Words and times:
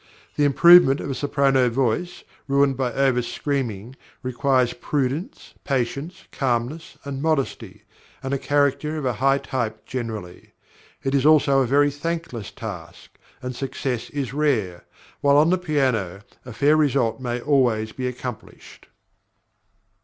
The 0.35 0.45
improvement 0.45 0.99
of 0.99 1.11
a 1.11 1.13
soprano 1.13 1.69
voice, 1.69 2.23
ruined 2.47 2.75
by 2.75 2.91
over 2.93 3.21
screaming, 3.21 3.95
requires 4.23 4.73
prudence, 4.73 5.53
patience, 5.63 6.23
calmness, 6.31 6.97
and 7.05 7.21
modesty, 7.21 7.83
and 8.23 8.33
a 8.33 8.39
character 8.39 8.97
of 8.97 9.05
a 9.05 9.13
high 9.21 9.37
type 9.37 9.85
generally. 9.85 10.53
It 11.03 11.13
is 11.13 11.23
also 11.23 11.59
a 11.61 11.67
very 11.67 11.91
thankless 11.91 12.49
task, 12.49 13.11
and 13.43 13.55
success 13.55 14.09
is 14.09 14.33
rare; 14.33 14.85
while 15.19 15.37
on 15.37 15.51
the 15.51 15.59
piano 15.59 16.21
a 16.45 16.51
fair 16.51 16.75
result 16.75 17.19
may 17.21 17.39
always 17.39 17.91
be 17.91 18.07
accomplished. 18.07 18.87